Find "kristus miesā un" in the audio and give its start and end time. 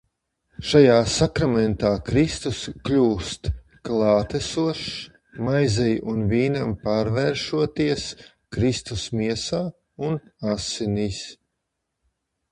8.57-10.17